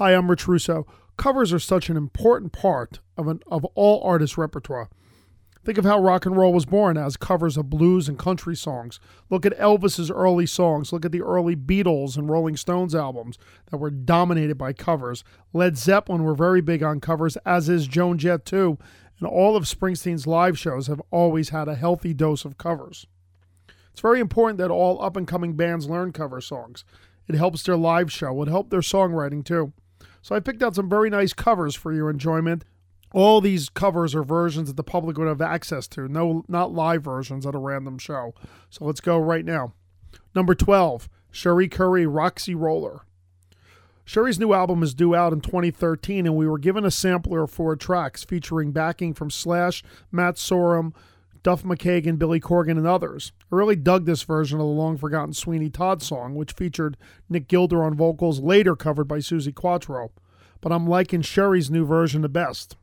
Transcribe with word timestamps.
Hi, 0.00 0.14
I'm 0.14 0.30
Rich 0.30 0.48
Russo. 0.48 0.86
Covers 1.18 1.52
are 1.52 1.58
such 1.58 1.90
an 1.90 1.96
important 1.98 2.52
part 2.52 3.00
of, 3.18 3.28
an, 3.28 3.42
of 3.48 3.66
all 3.74 4.02
artists' 4.02 4.38
repertoire. 4.38 4.88
Think 5.62 5.76
of 5.76 5.84
how 5.84 6.00
rock 6.00 6.24
and 6.24 6.34
roll 6.34 6.54
was 6.54 6.64
born 6.64 6.96
as 6.96 7.18
covers 7.18 7.58
of 7.58 7.68
blues 7.68 8.08
and 8.08 8.18
country 8.18 8.56
songs. 8.56 8.98
Look 9.28 9.44
at 9.44 9.58
Elvis's 9.58 10.10
early 10.10 10.46
songs. 10.46 10.90
Look 10.90 11.04
at 11.04 11.12
the 11.12 11.20
early 11.20 11.54
Beatles 11.54 12.16
and 12.16 12.30
Rolling 12.30 12.56
Stones 12.56 12.94
albums 12.94 13.36
that 13.70 13.76
were 13.76 13.90
dominated 13.90 14.56
by 14.56 14.72
covers. 14.72 15.22
Led 15.52 15.76
Zeppelin 15.76 16.24
were 16.24 16.34
very 16.34 16.62
big 16.62 16.82
on 16.82 17.00
covers, 17.00 17.36
as 17.44 17.68
is 17.68 17.86
Joan 17.86 18.16
Jett 18.16 18.46
too. 18.46 18.78
And 19.18 19.28
all 19.28 19.54
of 19.54 19.64
Springsteen's 19.64 20.26
live 20.26 20.58
shows 20.58 20.86
have 20.86 21.02
always 21.10 21.50
had 21.50 21.68
a 21.68 21.74
healthy 21.74 22.14
dose 22.14 22.46
of 22.46 22.56
covers. 22.56 23.06
It's 23.92 24.00
very 24.00 24.20
important 24.20 24.56
that 24.60 24.70
all 24.70 25.02
up 25.02 25.18
and 25.18 25.28
coming 25.28 25.56
bands 25.56 25.90
learn 25.90 26.12
cover 26.12 26.40
songs. 26.40 26.86
It 27.28 27.34
helps 27.34 27.62
their 27.64 27.76
live 27.76 28.10
show, 28.10 28.40
it 28.42 28.48
helps 28.48 28.70
their 28.70 28.80
songwriting 28.80 29.44
too. 29.44 29.74
So 30.22 30.34
I 30.34 30.40
picked 30.40 30.62
out 30.62 30.74
some 30.74 30.88
very 30.88 31.10
nice 31.10 31.32
covers 31.32 31.74
for 31.74 31.92
your 31.92 32.10
enjoyment. 32.10 32.64
All 33.12 33.40
these 33.40 33.68
covers 33.68 34.14
are 34.14 34.22
versions 34.22 34.68
that 34.68 34.76
the 34.76 34.84
public 34.84 35.18
would 35.18 35.26
have 35.26 35.40
access 35.40 35.88
to, 35.88 36.06
no 36.06 36.44
not 36.46 36.72
live 36.72 37.02
versions 37.02 37.44
at 37.44 37.56
a 37.56 37.58
random 37.58 37.98
show. 37.98 38.34
So 38.68 38.84
let's 38.84 39.00
go 39.00 39.18
right 39.18 39.44
now. 39.44 39.72
Number 40.34 40.54
12, 40.54 41.08
Cherie 41.32 41.68
Currie 41.68 42.06
Roxy 42.06 42.54
Roller. 42.54 43.02
Cherie's 44.06 44.40
new 44.40 44.52
album 44.52 44.82
is 44.82 44.94
due 44.94 45.14
out 45.14 45.32
in 45.32 45.40
2013, 45.40 46.26
and 46.26 46.36
we 46.36 46.46
were 46.46 46.58
given 46.58 46.84
a 46.84 46.90
sampler 46.90 47.44
of 47.44 47.50
four 47.50 47.76
tracks 47.76 48.24
featuring 48.24 48.72
backing 48.72 49.14
from 49.14 49.30
Slash, 49.30 49.84
Matt 50.10 50.34
Sorum, 50.34 50.92
Duff 51.42 51.62
McKagan, 51.62 52.18
Billy 52.18 52.40
Corgan, 52.40 52.76
and 52.76 52.86
others. 52.86 53.32
I 53.50 53.56
really 53.56 53.76
dug 53.76 54.04
this 54.04 54.22
version 54.22 54.60
of 54.60 54.66
the 54.66 54.72
long 54.72 54.98
forgotten 54.98 55.32
Sweeney 55.32 55.70
Todd 55.70 56.02
song, 56.02 56.34
which 56.34 56.52
featured 56.52 56.96
Nick 57.28 57.48
Gilder 57.48 57.82
on 57.82 57.94
vocals, 57.94 58.40
later 58.40 58.76
covered 58.76 59.08
by 59.08 59.18
Suzi 59.18 59.54
Quatro. 59.54 60.10
But 60.60 60.72
I'm 60.72 60.86
liking 60.86 61.22
Cherie's 61.22 61.70
new 61.70 61.86
version 61.86 62.22
the 62.22 62.28
best. 62.28 62.76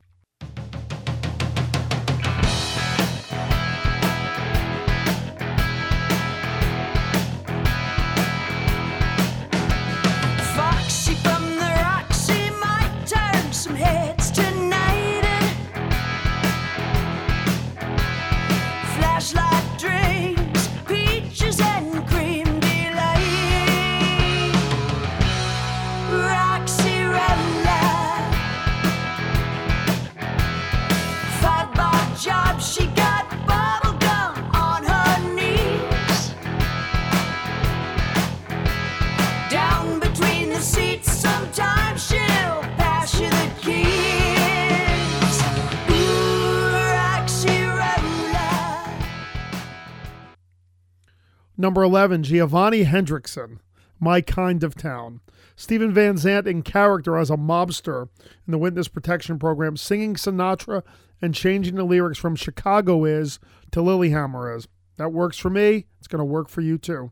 Number 51.60 51.82
11, 51.82 52.24
Giovanni 52.24 52.84
Henriksen, 52.84 53.60
My 54.00 54.22
Kind 54.22 54.64
of 54.64 54.76
Town. 54.76 55.22
Steven 55.56 55.92
Van 55.92 56.18
Zandt 56.18 56.48
in 56.48 56.62
character 56.62 57.18
as 57.18 57.32
a 57.32 57.36
mobster 57.36 58.10
in 58.46 58.52
the 58.52 58.60
Witness 58.60 58.88
Protection 58.88 59.40
Program, 59.40 59.76
singing 59.76 60.14
Sinatra 60.14 60.84
and 61.20 61.34
changing 61.34 61.74
the 61.74 61.84
lyrics 61.84 62.20
from 62.20 62.36
Chicago 62.36 63.06
is 63.06 63.40
to 63.72 63.80
Lilyhammer 63.80 64.56
is. 64.56 64.68
That 64.98 65.12
works 65.12 65.40
for 65.40 65.50
me. 65.50 65.88
It's 65.98 66.08
going 66.08 66.20
to 66.20 66.26
work 66.26 66.48
for 66.48 66.62
you 66.62 66.78
too. 66.78 67.12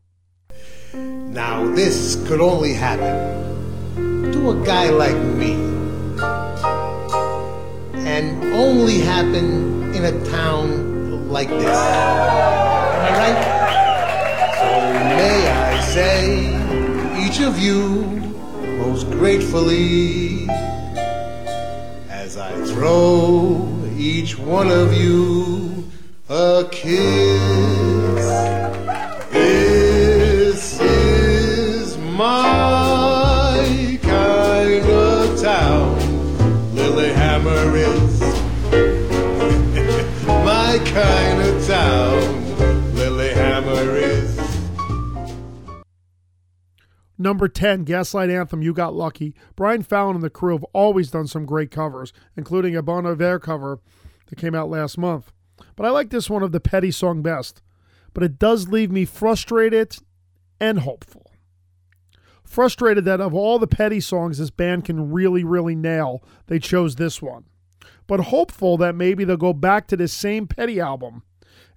Now, 0.94 1.66
this 1.73 2.16
could 2.27 2.39
only 2.39 2.73
happen 2.73 4.31
to 4.31 4.51
a 4.51 4.63
guy 4.63 4.91
like 4.91 5.17
me. 5.17 5.53
And 8.07 8.44
only 8.53 9.00
happen 9.00 9.91
in 9.95 10.06
a 10.06 10.25
town 10.25 11.29
like 11.29 11.50
this. 11.50 11.66
Am 11.66 13.13
I 13.13 13.17
right? 13.17 13.54
Say, 15.95 16.50
each 17.25 17.39
of 17.39 17.57
you 17.57 17.79
most 18.83 19.09
gratefully, 19.11 20.45
as 22.09 22.35
I 22.35 22.51
throw 22.66 23.66
each 23.95 24.38
one 24.38 24.69
of 24.72 24.94
you 24.94 25.89
a 26.28 26.67
kiss. 26.69 28.04
Number 47.25 47.47
10, 47.47 47.86
Gaslight 47.86 48.30
Anthem, 48.30 48.62
You 48.62 48.72
Got 48.72 48.94
Lucky. 48.94 49.34
Brian 49.56 49.81
Fallon 49.81 50.13
and 50.13 50.24
the 50.24 50.30
crew 50.30 50.53
have 50.53 50.63
always 50.74 51.09
done 51.09 51.25
some 51.25 51.47
great 51.47 51.72
covers, 51.72 52.13
including 52.38 52.75
a 52.75 52.84
Bon 52.84 53.03
Iver 53.03 53.40
cover 53.40 53.80
that 54.28 54.38
came 54.38 54.53
out 54.53 54.69
last 54.69 54.96
month. 54.96 55.34
But 55.75 55.88
I 55.88 55.90
like 55.90 56.12
this 56.12 56.30
one 56.30 56.44
of 56.44 56.52
the 56.52 56.59
Petty 56.59 56.91
song 56.91 57.24
best. 57.24 57.63
But 58.13 58.22
it 58.22 58.38
does 58.38 58.68
leave 58.68 58.91
me 58.91 59.06
frustrated 59.06 59.97
and 60.59 60.81
hopeful. 60.81 61.31
Frustrated 62.44 63.06
that 63.06 63.22
of 63.22 63.34
all 63.34 63.57
the 63.57 63.66
Petty 63.66 64.02
songs 64.02 64.38
this 64.38 64.52
band 64.52 64.86
can 64.86 65.12
really, 65.12 65.44
really 65.44 65.74
nail, 65.74 66.24
they 66.46 66.59
chose 66.59 66.94
this 66.94 67.24
one. 67.24 67.46
But 68.06 68.19
hopeful 68.19 68.78
that 68.78 68.94
maybe 68.94 69.24
they'll 69.24 69.36
go 69.36 69.52
back 69.52 69.88
to 69.88 69.97
this 69.97 70.13
same 70.13 70.46
Petty 70.46 70.80
album 70.80 71.24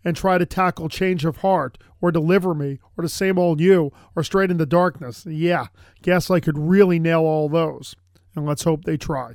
and 0.05 0.17
try 0.17 0.39
to 0.39 0.47
tackle 0.47 0.89
Change 0.89 1.25
of 1.25 1.39
Heart 1.39 1.79
or 2.01 2.13
Deliver 2.13 2.55
Me 2.55 2.79
or 2.97 3.03
The 3.03 3.09
Same 3.09 3.39
Old 3.39 3.61
You 3.61 3.93
or 4.15 4.23
Straight 4.23 4.51
into 4.51 4.67
Darkness. 4.67 5.27
Yeah, 5.27 5.67
Gaslight 6.03 6.45
could 6.45 6.59
really 6.59 6.99
nail 6.99 7.21
all 7.21 7.49
those. 7.49 7.95
And 8.35 8.47
let's 8.47 8.65
hope 8.65 8.85
they 8.85 8.97
try. 8.97 9.35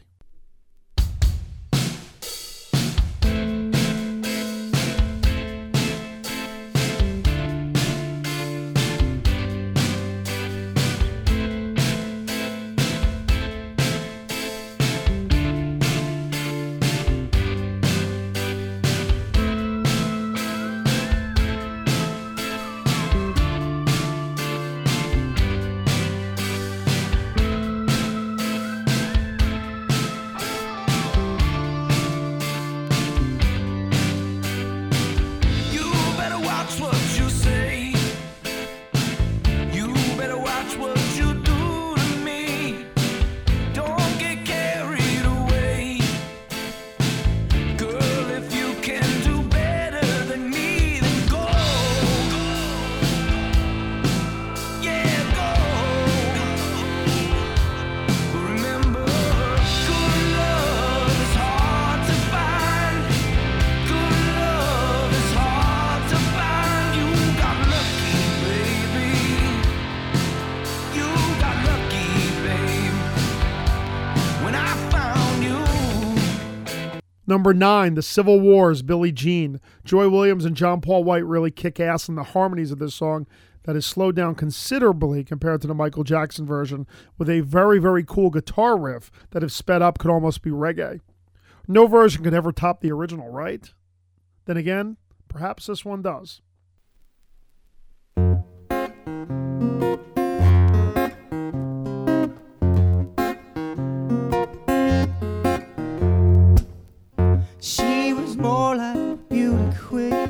Number 77.44 77.60
nine, 77.60 77.95
The 77.95 78.01
Civil 78.01 78.40
Wars, 78.40 78.81
Billie 78.84 79.12
Jean. 79.12 79.60
Joy 79.84 80.07
Williams 80.07 80.45
and 80.45 80.56
John 80.56 80.80
Paul 80.80 81.04
White 81.04 81.25
really 81.25 81.51
kick 81.51 81.78
ass 81.78 82.07
in 82.07 82.16
the 82.16 82.24
harmonies 82.24 82.72
of 82.72 82.80
this 82.80 82.95
song. 82.95 83.28
that 83.63 83.75
is 83.75 83.86
slowed 83.86 84.16
down 84.16 84.34
considerably 84.34 85.25
compared 85.25 85.60
to 85.60 85.68
the 85.68 85.74
Michael 85.74 86.06
Jackson 86.06 86.45
version, 86.45 86.88
with 87.18 87.30
a 87.30 87.42
very, 87.42 87.80
very 87.80 88.06
cool 88.06 88.30
guitar 88.30 88.78
riff 88.78 89.12
that, 89.31 89.44
if 89.44 89.51
sped 89.51 89.81
up, 89.81 90.00
could 90.00 90.10
almost 90.10 90.42
be 90.42 90.51
reggae. 90.51 91.01
No 91.68 91.86
version 91.86 92.24
could 92.24 92.34
ever 92.34 92.54
top 92.54 92.80
the 92.80 92.94
original, 92.94 93.28
right? 93.28 93.74
Then 94.45 94.56
again, 94.56 94.95
perhaps 95.28 95.66
this 95.66 95.84
one 95.84 96.01
does. 96.01 96.40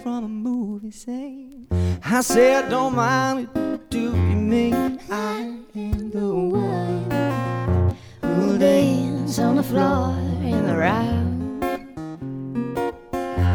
From 0.03 0.23
a 0.25 0.27
movie 0.27 0.91
scene. 0.91 1.65
I 2.03 2.19
said, 2.19 2.69
don't 2.69 2.93
mind 2.93 3.47
it, 3.55 3.89
do 3.89 4.01
you 4.01 4.11
mean 4.11 4.99
I 5.09 5.59
am 5.75 6.11
the 6.11 6.35
one 6.35 7.95
who 8.21 8.57
dance 8.57 9.39
on 9.39 9.55
the 9.55 9.63
floor 9.63 10.09
in 10.43 10.67
the 10.67 10.75
round? 10.75 11.63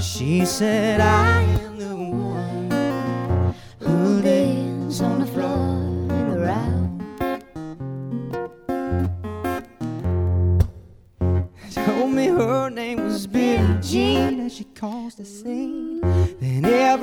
She 0.03 0.47
said, 0.47 1.03
I 1.03 1.43
am 1.43 1.79
the 1.79 1.95
one 1.95 3.55
who 3.81 4.23
dance 4.23 5.03
on 5.03 5.21
the 5.21 5.27
floor 5.27 5.69
in 6.19 6.31
the 6.31 6.39
round. 6.39 7.03
Told 11.75 12.11
me 12.11 12.29
her 12.29 12.71
name 12.71 13.05
was 13.05 13.27
Billie 13.27 13.81
Jean 13.83 14.41
and 14.41 14.51
she 14.51 14.65
caused 14.65 15.19
the 15.19 15.27
scene. 15.27 15.78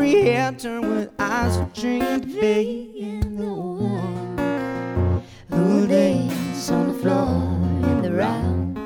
Every 0.06 0.22
head 0.22 0.60
turned 0.60 0.88
with 0.88 1.10
eyes 1.18 1.58
of 1.58 1.74
dream 1.74 2.22
to 2.22 2.28
being 2.28 3.38
the 3.38 3.52
one 3.52 5.24
who 5.50 5.88
danced 5.88 6.72
on 6.72 6.90
the 6.90 6.94
floor 6.94 7.42
in 7.90 8.04
the 8.04 8.12
round. 8.14 8.78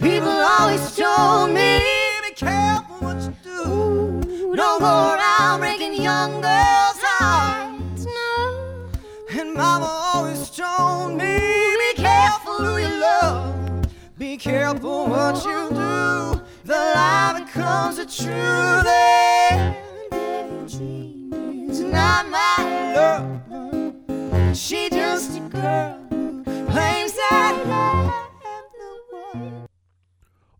People 0.00 0.28
always 0.28 0.96
told 0.96 1.52
me, 1.52 1.78
be 2.26 2.34
careful 2.34 2.96
what 2.96 3.22
you 3.22 3.34
do. 3.44 4.56
Don't 4.56 4.80
go 4.80 5.14
around 5.14 5.60
breaking 5.60 6.02
young 6.02 6.40
girls' 6.40 7.02
hearts. 7.06 8.04
No. 8.04 8.88
And 9.30 9.54
mama 9.54 9.86
always 10.12 10.50
told 10.50 11.12
me, 11.12 11.38
be 11.38 12.02
careful 12.02 12.54
who 12.54 12.78
you 12.78 12.88
love. 13.00 13.86
Be 14.18 14.36
careful 14.36 15.06
what 15.06 15.44
you 15.44 15.70
do. 15.70 16.35
My 21.96 22.92
love. 22.94 24.56
She 24.56 24.88
just 24.90 25.36
a 25.36 25.40
girl. 25.40 26.06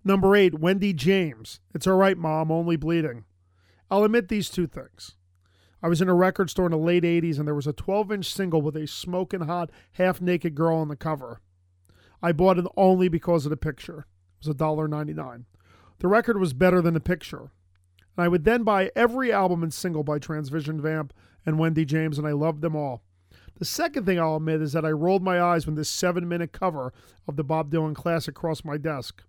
Number 0.05 0.37
eight, 0.37 0.61
Wendy 0.61 0.93
James. 0.93 1.59
It's 1.75 1.87
all 1.87 1.97
right, 1.97 2.17
Mom, 2.17 2.53
only 2.53 2.77
bleeding. 2.77 3.25
I'll 3.91 4.05
admit 4.05 4.29
these 4.29 4.49
two 4.49 4.69
things. 4.69 5.17
I 5.83 5.89
was 5.89 6.01
in 6.01 6.09
a 6.09 6.15
record 6.15 6.49
store 6.49 6.67
in 6.67 6.71
the 6.71 6.79
late 6.79 7.03
80s 7.03 7.39
and 7.39 7.47
there 7.49 7.57
was 7.57 7.67
a 7.67 7.73
12 7.73 8.13
inch 8.13 8.33
single 8.33 8.63
with 8.63 8.77
a 8.77 8.87
smoking 8.87 9.41
hot, 9.41 9.71
half 9.95 10.21
naked 10.21 10.55
girl 10.55 10.77
on 10.77 10.87
the 10.87 10.95
cover. 10.97 11.41
I 12.23 12.31
bought 12.31 12.59
it 12.59 12.67
only 12.77 13.09
because 13.09 13.47
of 13.47 13.51
the 13.51 13.57
picture. 13.57 14.07
It 14.41 14.47
was 14.47 14.57
$1.99. 14.57 15.45
The 15.99 16.09
record 16.09 16.39
was 16.39 16.53
better 16.53 16.83
than 16.83 16.95
the 16.95 17.01
picture. 17.01 17.51
And 18.17 18.25
I 18.25 18.29
would 18.29 18.45
then 18.45 18.63
buy 18.63 18.91
every 18.95 19.33
album 19.33 19.63
and 19.63 19.73
single 19.73 20.03
by 20.03 20.19
Transvision 20.19 20.81
Vamp 20.81 21.13
and 21.45 21.59
Wendy 21.59 21.85
James, 21.85 22.19
and 22.19 22.27
I 22.27 22.33
loved 22.33 22.63
them 22.63 22.77
all. 22.77 23.03
The 23.59 23.65
second 23.65 24.05
thing 24.05 24.21
I'll 24.21 24.37
admit 24.37 24.61
is 24.61 24.73
that 24.73 24.85
I 24.85 24.91
rolled 24.91 25.23
my 25.23 25.41
eyes 25.41 25.67
when 25.67 25.77
this 25.77 25.89
seven 25.89 26.29
minute 26.29 26.53
cover 26.53 26.93
of 27.27 27.37
the 27.37 27.45
Bob 27.45 27.71
Dylan 27.71 27.95
classic 27.95 28.35
crossed 28.35 28.65
my 28.65 28.77
desk. 28.77 29.23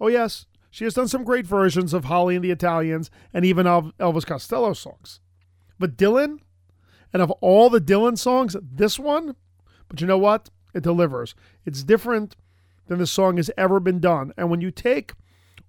Oh, 0.00 0.08
yes, 0.08 0.46
she 0.70 0.84
has 0.84 0.94
done 0.94 1.08
some 1.08 1.24
great 1.24 1.46
versions 1.46 1.94
of 1.94 2.04
Holly 2.04 2.34
and 2.34 2.44
the 2.44 2.50
Italians 2.50 3.10
and 3.32 3.44
even 3.44 3.66
of 3.66 3.92
Elvis 3.98 4.26
Costello 4.26 4.72
songs. 4.74 5.20
But 5.78 5.96
Dylan, 5.96 6.38
and 7.12 7.22
of 7.22 7.30
all 7.40 7.70
the 7.70 7.80
Dylan 7.80 8.18
songs, 8.18 8.56
this 8.60 8.98
one, 8.98 9.36
but 9.88 10.00
you 10.00 10.06
know 10.06 10.18
what? 10.18 10.50
It 10.74 10.82
delivers. 10.82 11.34
It's 11.64 11.82
different 11.82 12.36
than 12.86 12.98
the 12.98 13.06
song 13.06 13.36
has 13.36 13.50
ever 13.56 13.80
been 13.80 14.00
done. 14.00 14.32
And 14.36 14.50
when 14.50 14.60
you 14.60 14.70
take 14.70 15.12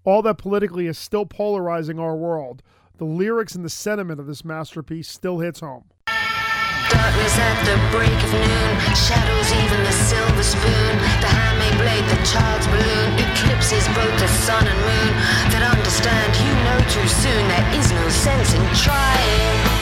all 0.06 0.22
that 0.22 0.38
politically 0.38 0.88
is 0.88 0.98
still 0.98 1.26
polarizing 1.26 2.00
our 2.00 2.16
world, 2.16 2.62
the 2.98 3.06
lyrics 3.06 3.56
and 3.56 3.64
the 3.64 3.70
sentiment 3.70 4.20
of 4.20 4.28
this 4.28 4.46
masterpiece 4.46 5.08
still 5.08 5.40
hits 5.40 5.62
home. 5.62 5.86
Darkness 6.08 7.38
at 7.40 7.64
the 7.66 7.78
break 7.96 8.12
of 8.12 8.34
noon, 8.34 8.96
shadows 8.96 9.50
even 9.52 9.84
the 9.84 9.92
silver 9.92 10.44
spoon, 10.44 10.94
the 11.24 11.32
handmade 11.32 11.80
blade, 11.80 12.06
the 12.06 12.22
child's 12.26 12.68
balloon, 12.68 13.10
eclipses 13.18 13.88
both 13.96 14.14
the 14.20 14.28
sun 14.28 14.68
and 14.68 14.80
moon. 14.80 15.14
That 15.50 15.64
understand 15.74 16.30
you 16.38 16.52
know 16.68 16.80
too 16.92 17.08
soon, 17.08 17.48
there 17.48 17.80
is 17.80 17.92
no 17.92 18.08
sense 18.10 18.54
in 18.54 18.64
trying. 18.76 19.73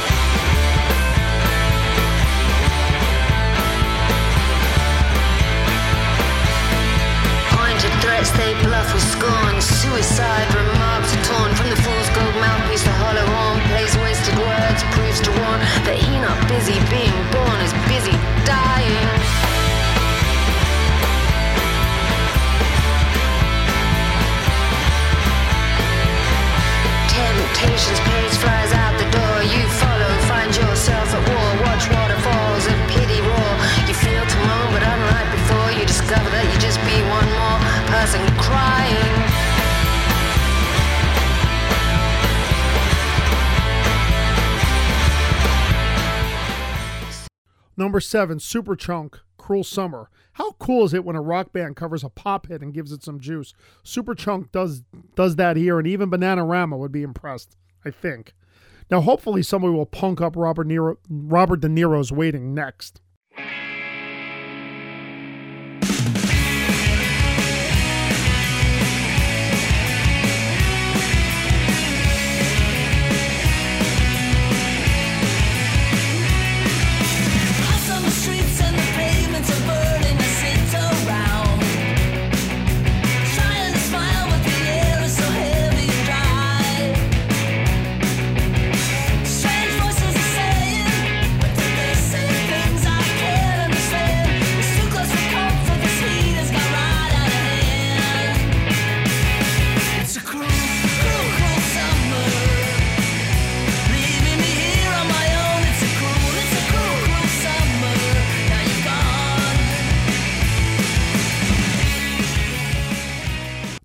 Suicide 10.02 10.52
remarks 10.56 11.14
are 11.16 11.24
torn 11.26 11.54
from 11.54 11.70
the 11.70 11.76
fool's 11.76 12.10
gold 12.10 12.36
mouthpiece, 12.42 12.84
the 12.84 12.90
hollow 12.90 13.22
horn 13.22 13.60
plays 13.70 13.96
wasted 13.98 14.36
words, 14.36 14.82
proves 14.98 15.22
to 15.22 15.30
warn 15.30 15.60
that 15.86 15.96
he 15.96 16.18
not 16.18 16.38
busy 16.50 16.74
being 16.90 17.14
born 17.30 17.62
is 17.62 17.74
busy 17.86 18.18
dying. 18.42 18.98
Temptation's 27.14 28.00
pace 28.00 28.38
flies 28.38 28.74
out 28.74 28.81
Number 47.82 48.00
seven, 48.00 48.38
Superchunk, 48.38 49.22
Cruel 49.40 49.64
Summer. 49.64 50.12
How 50.34 50.52
cool 50.60 50.86
is 50.86 50.94
it 50.94 51.04
when 51.04 51.16
a 51.16 51.22
rock 51.22 51.52
band 51.52 51.76
covers 51.76 52.04
a 52.04 52.10
pop 52.10 52.46
hit 52.48 52.62
and 52.62 52.76
gives 52.76 52.92
it 52.92 53.02
some 53.02 53.20
juice? 53.20 53.56
Superchunk 53.84 54.52
does 54.52 54.84
does 55.16 55.36
that 55.38 55.58
here, 55.58 55.80
and 55.80 55.88
even 55.88 56.12
Bananarama 56.12 56.78
would 56.78 56.92
be 56.92 57.02
impressed, 57.02 57.58
I 57.84 57.90
think. 57.90 58.36
Now, 58.92 59.02
hopefully, 59.02 59.42
somebody 59.42 59.74
will 59.74 59.88
punk 59.88 60.22
up 60.22 60.36
Robert, 60.36 60.68
Nero, 60.68 61.00
Robert 61.10 61.62
De 61.62 61.70
Niro's 61.70 62.12
waiting 62.12 62.54
next. 62.54 63.02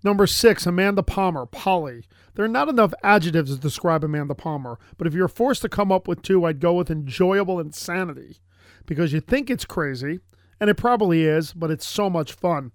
Number 0.06 0.28
six, 0.28 0.66
Amanda 0.66 1.02
Palmer, 1.02 1.46
Polly. 1.46 2.04
There 2.36 2.44
are 2.44 2.48
not 2.48 2.68
enough 2.68 2.94
adjectives 3.02 3.52
to 3.52 3.60
describe 3.60 4.04
Amanda 4.04 4.36
Palmer, 4.36 4.78
but 4.98 5.08
if 5.08 5.14
you're 5.14 5.26
forced 5.26 5.62
to 5.62 5.68
come 5.68 5.90
up 5.90 6.06
with 6.06 6.22
two, 6.22 6.44
I'd 6.44 6.60
go 6.60 6.74
with 6.74 6.92
enjoyable 6.92 7.58
insanity. 7.58 8.36
Because 8.86 9.12
you 9.12 9.20
think 9.20 9.50
it's 9.50 9.64
crazy, 9.64 10.20
and 10.60 10.70
it 10.70 10.76
probably 10.76 11.24
is, 11.24 11.52
but 11.52 11.72
it's 11.72 11.84
so 11.84 12.08
much 12.08 12.32
fun. 12.32 12.70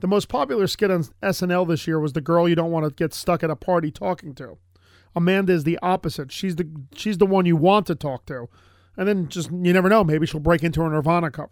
The 0.00 0.06
most 0.06 0.28
popular 0.28 0.66
skit 0.66 0.90
on 0.90 1.04
SNL 1.22 1.66
this 1.66 1.86
year 1.86 1.98
was 1.98 2.12
the 2.12 2.20
girl 2.20 2.46
you 2.46 2.54
don't 2.54 2.70
want 2.70 2.84
to 2.84 2.94
get 2.94 3.14
stuck 3.14 3.42
at 3.42 3.48
a 3.48 3.56
party 3.56 3.90
talking 3.90 4.34
to. 4.34 4.58
Amanda 5.16 5.54
is 5.54 5.64
the 5.64 5.78
opposite. 5.80 6.30
She's 6.30 6.56
the 6.56 6.68
she's 6.94 7.16
the 7.16 7.24
one 7.24 7.46
you 7.46 7.56
want 7.56 7.86
to 7.86 7.94
talk 7.94 8.26
to, 8.26 8.50
and 8.94 9.08
then 9.08 9.28
just 9.28 9.50
you 9.50 9.72
never 9.72 9.88
know. 9.88 10.04
Maybe 10.04 10.26
she'll 10.26 10.38
break 10.38 10.62
into 10.62 10.82
a 10.82 10.90
Nirvana 10.90 11.30
cover. 11.30 11.48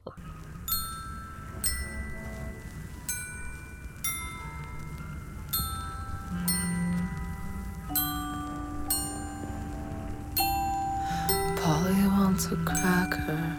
A 12.53 12.57
cracker. 12.67 13.57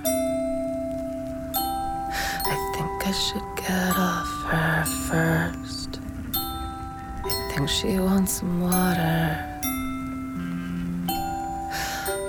I 2.46 2.56
think 2.76 3.08
I 3.08 3.12
should 3.12 3.50
get 3.56 3.98
off 3.98 4.32
her 4.52 4.86
first. 5.08 6.00
I 6.36 7.54
think 7.56 7.70
she 7.70 7.98
wants 7.98 8.34
some 8.40 8.62
water 8.62 9.50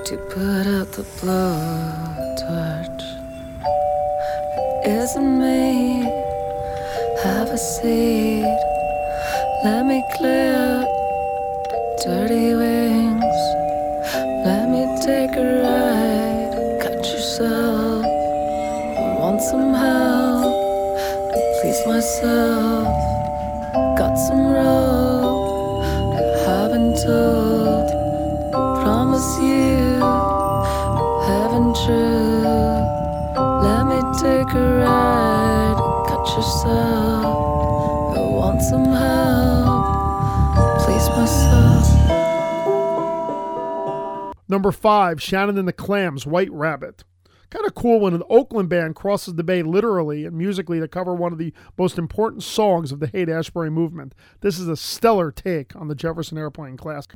to 0.06 0.16
put 0.32 0.66
out 0.76 0.90
the 0.92 1.04
blowtorch. 1.20 3.02
It 4.86 4.90
isn't 5.02 5.38
me. 5.38 6.08
Have 7.24 7.48
a 7.48 7.58
seat. 7.58 8.58
Let 9.64 9.84
me 9.84 10.02
clear 10.16 10.86
dirty 12.02 12.54
wings. 12.54 13.13
I 19.54 19.56
want 19.56 19.70
some 19.70 19.74
help. 19.74 20.54
to 21.32 21.40
Please 21.60 21.80
myself. 21.86 22.86
Got 23.96 24.16
some 24.16 24.46
rope. 24.52 25.84
I 26.14 26.22
haven't 26.44 26.94
told. 27.02 27.88
Promise 28.82 29.38
you. 29.38 30.00
Heaven 31.26 31.72
true. 31.84 32.42
Let 33.62 33.86
me 33.86 34.00
take 34.18 34.50
a 34.54 34.66
ride. 34.82 35.78
Cut 36.08 36.26
yourself. 36.36 38.16
I 38.16 38.20
want 38.20 38.60
some 38.60 38.86
help. 38.86 39.84
Please 40.82 41.08
myself. 41.10 41.86
Number 44.48 44.72
five, 44.72 45.22
Shannon 45.22 45.58
and 45.58 45.68
the 45.68 45.72
Clams, 45.72 46.26
White 46.26 46.52
Rabbit. 46.52 47.04
Kind 47.54 47.66
of 47.66 47.74
cool 47.76 48.00
when 48.00 48.14
an 48.14 48.24
Oakland 48.28 48.68
band 48.68 48.96
crosses 48.96 49.34
the 49.34 49.44
bay 49.44 49.62
literally 49.62 50.24
and 50.24 50.36
musically 50.36 50.80
to 50.80 50.88
cover 50.88 51.14
one 51.14 51.32
of 51.32 51.38
the 51.38 51.52
most 51.78 51.98
important 51.98 52.42
songs 52.42 52.90
of 52.90 52.98
the 52.98 53.06
Haight 53.06 53.28
Ashbury 53.28 53.70
movement. 53.70 54.12
This 54.40 54.58
is 54.58 54.66
a 54.66 54.76
stellar 54.76 55.30
take 55.30 55.76
on 55.76 55.86
the 55.86 55.94
Jefferson 55.94 56.36
Airplane 56.36 56.76
classic. 56.76 57.12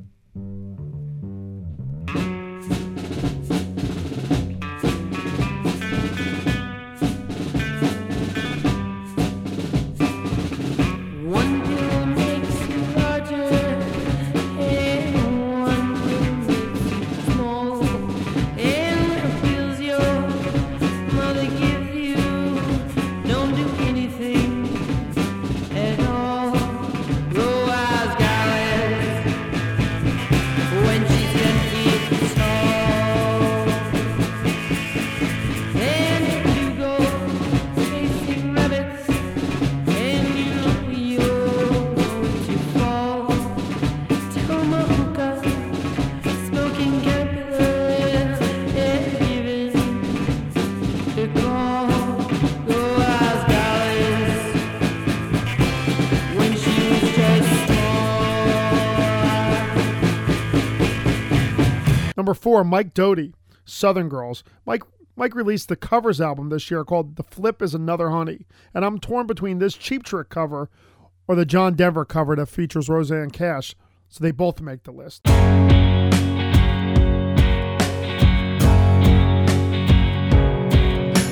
Number 62.28 62.38
four, 62.38 62.62
Mike 62.62 62.92
Doughty, 62.92 63.32
Southern 63.64 64.10
Girls. 64.10 64.44
Mike 64.66 64.82
Mike 65.16 65.34
released 65.34 65.70
the 65.70 65.76
covers 65.76 66.20
album 66.20 66.50
this 66.50 66.70
year 66.70 66.84
called 66.84 67.16
The 67.16 67.22
Flip 67.22 67.62
is 67.62 67.74
Another 67.74 68.10
Honey. 68.10 68.44
And 68.74 68.84
I'm 68.84 68.98
torn 68.98 69.26
between 69.26 69.60
this 69.60 69.72
Cheap 69.72 70.02
Trick 70.02 70.28
cover 70.28 70.68
or 71.26 71.34
the 71.34 71.46
John 71.46 71.72
Denver 71.72 72.04
cover 72.04 72.36
that 72.36 72.50
features 72.50 72.90
Rosanne 72.90 73.30
Cash. 73.30 73.74
So 74.10 74.22
they 74.22 74.30
both 74.30 74.60
make 74.60 74.82
the 74.82 74.90
list. 74.90 75.26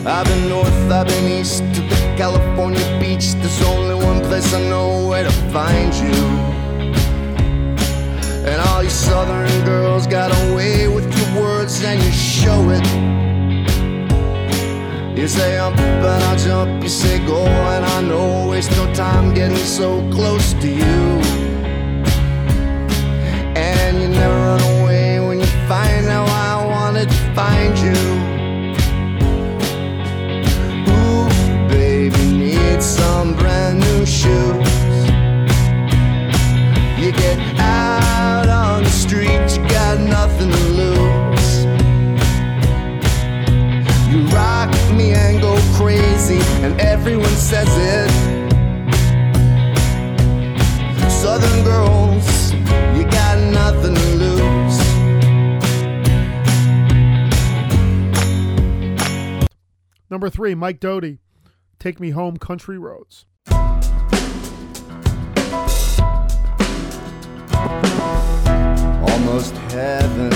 I've 0.06 0.26
been 0.26 0.48
north, 0.48 0.90
I've 0.90 1.06
been 1.08 1.40
east 1.40 1.58
to 1.58 1.82
the 1.82 2.14
California 2.16 2.80
beach. 2.98 3.34
There's 3.34 3.62
only 3.64 4.02
one 4.02 4.22
place 4.22 4.50
I 4.54 4.62
know 4.70 5.08
where 5.08 5.24
to 5.24 5.30
find 5.52 5.92
you. 5.92 6.56
And 8.46 8.60
all 8.68 8.82
you 8.82 8.88
southern 8.88 9.64
girls 9.66 10.06
got 10.06 10.30
away 10.48 10.86
You 15.26 15.30
say 15.30 15.59
up 15.59 15.75
but 15.75 16.23
I 16.23 16.37
jump, 16.37 16.85
you 16.85 16.88
say 16.88 17.18
go 17.26 17.45
and 17.47 17.85
I 17.85 18.00
know. 18.00 18.50
Waste 18.50 18.71
no 18.76 18.87
time 18.95 19.35
getting 19.35 19.56
so 19.56 20.09
close 20.12 20.52
to 20.52 20.68
you. 20.68 21.15
Everyone 47.06 47.36
says 47.36 47.68
it. 47.70 48.10
Southern 51.08 51.62
girls, 51.62 52.52
you 52.96 53.04
got 53.04 53.38
nothing 53.52 53.94
to 53.94 54.16
lose. 54.16 54.78
Number 60.10 60.28
three, 60.28 60.56
Mike 60.56 60.80
Doughty, 60.80 61.20
Take 61.78 62.00
Me 62.00 62.10
Home 62.10 62.38
Country 62.38 62.76
Roads. 62.76 63.25
almost 69.36 69.54
heaven. 69.70 70.30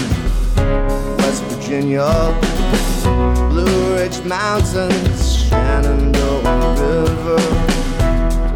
West 1.19 1.43
Virginia, 1.45 2.39
Blue 3.51 3.97
Ridge 3.97 4.23
Mountains, 4.25 5.30
Shenandoah 5.51 6.77
River. 6.79 7.43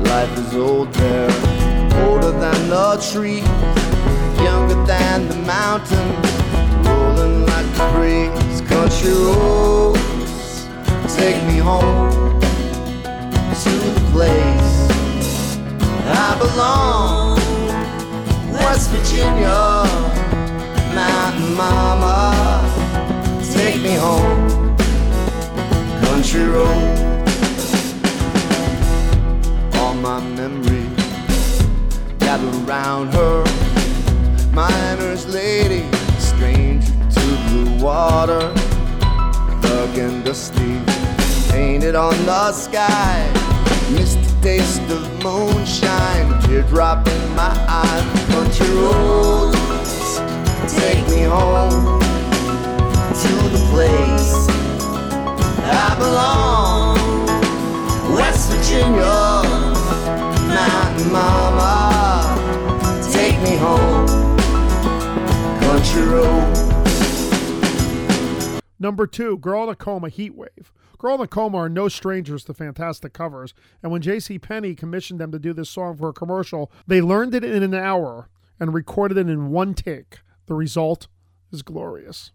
Life 0.08 0.38
is 0.38 0.54
old 0.54 0.92
there, 0.94 1.30
older 2.06 2.30
than 2.30 2.68
the 2.68 2.96
trees, 3.10 3.44
younger 4.40 4.78
than 4.86 5.28
the 5.28 5.36
mountains, 5.38 6.30
rolling 6.86 7.46
like 7.46 7.68
the 7.78 7.86
breeze. 7.94 8.60
Country 8.68 9.12
roads, 9.12 10.68
take 11.16 11.42
me 11.50 11.58
home 11.58 12.40
to 13.62 13.72
the 13.86 13.94
place 14.12 14.76
I 16.06 16.36
belong. 16.38 17.38
West 18.52 18.90
Virginia, 18.90 19.84
Mountain 20.94 21.54
Mama, 21.56 22.16
take 23.52 23.80
me 23.82 23.94
home, 23.94 24.63
country 26.24 26.44
road. 26.44 27.28
All 29.74 29.94
my 29.94 30.20
memories 30.20 31.62
gather 32.18 32.48
around 32.66 33.12
her, 33.12 33.44
miner's 34.52 35.26
lady, 35.26 35.84
stranger 36.18 36.92
to 37.10 37.20
blue 37.48 37.84
water, 37.84 38.52
dark 39.60 39.98
and 39.98 40.24
dusty, 40.24 40.80
painted 41.50 41.94
on 41.94 42.14
the 42.24 42.52
sky. 42.52 43.30
Missed 43.92 44.22
the 44.22 44.40
taste 44.40 44.90
of 44.90 45.02
moonshine, 45.22 46.40
teardrop 46.42 47.06
in 47.06 47.36
my 47.36 47.52
eye. 47.68 48.26
Country 48.30 48.70
roads, 48.70 50.20
take 50.72 51.06
me 51.10 51.24
home 51.24 52.00
to 53.12 53.32
the 53.52 53.68
place 53.70 54.53
Take 63.12 63.40
me 63.42 63.56
home. 63.56 64.06
Country 65.60 66.02
road. 66.02 66.64
Number 68.78 69.06
two, 69.06 69.38
Girl 69.38 69.62
in 69.64 69.70
a 69.70 69.74
Coma, 69.74 70.08
Heat 70.10 70.34
Wave. 70.34 70.72
Girl 70.98 71.14
in 71.14 71.20
a 71.22 71.26
Coma 71.26 71.56
are 71.58 71.68
no 71.68 71.88
strangers 71.88 72.44
to 72.44 72.54
fantastic 72.54 73.12
covers, 73.12 73.54
and 73.82 73.90
when 73.90 74.02
J.C. 74.02 74.38
Penney 74.38 74.74
commissioned 74.74 75.20
them 75.20 75.32
to 75.32 75.38
do 75.38 75.52
this 75.52 75.70
song 75.70 75.96
for 75.96 76.10
a 76.10 76.12
commercial, 76.12 76.70
they 76.86 77.00
learned 77.00 77.34
it 77.34 77.44
in 77.44 77.62
an 77.62 77.74
hour 77.74 78.28
and 78.60 78.74
recorded 78.74 79.16
it 79.16 79.28
in 79.28 79.50
one 79.50 79.74
take. 79.74 80.18
The 80.46 80.54
result 80.54 81.08
is 81.50 81.62
glorious. 81.62 82.32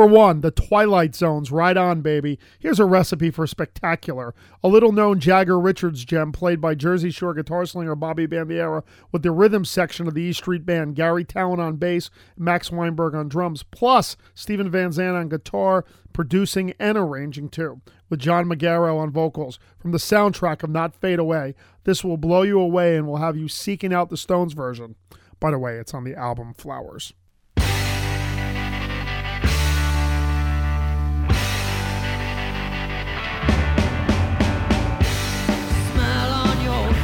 Number 0.00 0.16
one, 0.16 0.40
The 0.40 0.50
Twilight 0.50 1.14
Zones, 1.14 1.52
Right 1.52 1.76
On 1.76 2.00
Baby. 2.00 2.38
Here's 2.58 2.80
a 2.80 2.86
recipe 2.86 3.30
for 3.30 3.46
spectacular. 3.46 4.34
A 4.64 4.68
little 4.68 4.92
known 4.92 5.20
Jagger 5.20 5.60
Richards 5.60 6.06
gem 6.06 6.32
played 6.32 6.58
by 6.58 6.74
Jersey 6.74 7.10
Shore 7.10 7.34
guitar 7.34 7.66
slinger 7.66 7.94
Bobby 7.94 8.26
Bandiera 8.26 8.82
with 9.12 9.22
the 9.22 9.30
rhythm 9.30 9.62
section 9.62 10.08
of 10.08 10.14
the 10.14 10.22
E 10.22 10.32
Street 10.32 10.64
Band, 10.64 10.96
Garry 10.96 11.22
Tallent 11.22 11.58
on 11.58 11.76
bass, 11.76 12.08
Max 12.34 12.70
Weinberg 12.70 13.14
on 13.14 13.28
drums, 13.28 13.62
plus 13.62 14.16
Steven 14.34 14.70
Van 14.70 14.90
Zandt 14.90 15.18
on 15.18 15.28
guitar, 15.28 15.84
producing 16.14 16.72
and 16.78 16.96
arranging 16.96 17.50
too, 17.50 17.82
with 18.08 18.20
John 18.20 18.46
Magaro 18.46 18.98
on 18.98 19.10
vocals. 19.10 19.58
From 19.78 19.92
the 19.92 19.98
soundtrack 19.98 20.62
of 20.62 20.70
Not 20.70 20.96
Fade 20.96 21.18
Away, 21.18 21.54
this 21.84 22.02
will 22.02 22.16
blow 22.16 22.40
you 22.40 22.58
away 22.58 22.96
and 22.96 23.06
will 23.06 23.18
have 23.18 23.36
you 23.36 23.48
seeking 23.48 23.92
out 23.92 24.08
the 24.08 24.16
Stones 24.16 24.54
version. 24.54 24.94
By 25.40 25.50
the 25.50 25.58
way, 25.58 25.76
it's 25.76 25.92
on 25.92 26.04
the 26.04 26.14
album 26.14 26.54
Flowers. 26.54 27.12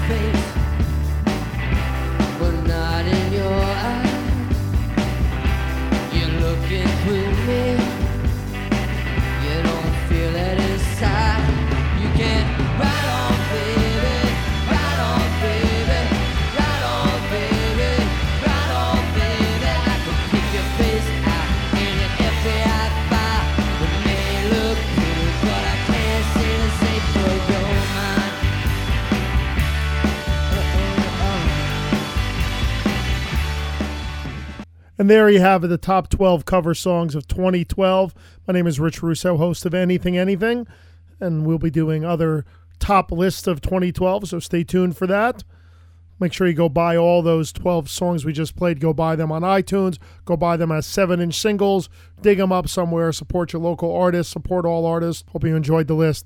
Your 0.08 0.35
And 34.98 35.10
there 35.10 35.28
you 35.28 35.40
have 35.40 35.62
it, 35.62 35.66
the 35.68 35.76
top 35.76 36.08
12 36.08 36.46
cover 36.46 36.74
songs 36.74 37.14
of 37.14 37.28
2012. 37.28 38.14
My 38.48 38.54
name 38.54 38.66
is 38.66 38.80
Rich 38.80 39.02
Russo, 39.02 39.36
host 39.36 39.66
of 39.66 39.74
Anything 39.74 40.16
Anything, 40.16 40.66
and 41.20 41.44
we'll 41.44 41.58
be 41.58 41.70
doing 41.70 42.04
other 42.04 42.46
top 42.78 43.12
lists 43.12 43.46
of 43.46 43.60
2012, 43.60 44.28
so 44.28 44.38
stay 44.38 44.64
tuned 44.64 44.96
for 44.96 45.06
that. 45.06 45.44
Make 46.18 46.32
sure 46.32 46.46
you 46.46 46.54
go 46.54 46.70
buy 46.70 46.96
all 46.96 47.20
those 47.20 47.52
12 47.52 47.90
songs 47.90 48.24
we 48.24 48.32
just 48.32 48.56
played. 48.56 48.80
Go 48.80 48.94
buy 48.94 49.16
them 49.16 49.30
on 49.30 49.42
iTunes. 49.42 49.98
Go 50.24 50.34
buy 50.34 50.56
them 50.56 50.72
as 50.72 50.86
7 50.86 51.20
inch 51.20 51.38
singles. 51.38 51.90
Dig 52.22 52.38
them 52.38 52.52
up 52.52 52.68
somewhere. 52.68 53.12
Support 53.12 53.52
your 53.52 53.60
local 53.60 53.94
artists. 53.94 54.32
Support 54.32 54.64
all 54.64 54.86
artists. 54.86 55.24
Hope 55.32 55.44
you 55.44 55.54
enjoyed 55.54 55.88
the 55.88 55.94
list. 55.94 56.24